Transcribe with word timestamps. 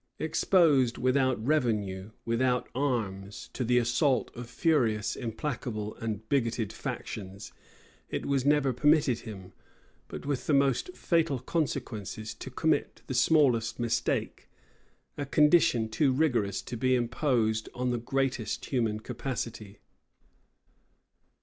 Exposed, 0.17 0.97
without 0.97 1.45
revenue, 1.45 2.09
without 2.25 2.67
arms, 2.73 3.51
to 3.53 3.63
the 3.63 3.77
assault 3.77 4.31
of 4.35 4.49
furious, 4.49 5.15
implacable, 5.15 5.93
and 5.97 6.27
bigoted 6.27 6.73
factions, 6.73 7.51
it 8.09 8.25
was 8.25 8.43
never 8.43 8.73
permitted 8.73 9.19
him, 9.19 9.53
but 10.07 10.25
with 10.25 10.47
the 10.47 10.55
most 10.55 10.97
fatal 10.97 11.37
consequences, 11.37 12.33
to 12.33 12.49
commit 12.49 13.03
the 13.05 13.13
smallest 13.13 13.79
mistake; 13.79 14.49
a 15.19 15.25
condition 15.27 15.87
too 15.87 16.11
rigorous 16.11 16.63
to 16.63 16.75
be 16.75 16.95
imposed 16.95 17.69
on 17.75 17.91
the 17.91 17.99
greatest 17.99 18.65
human 18.65 18.99
capacity. 18.99 19.77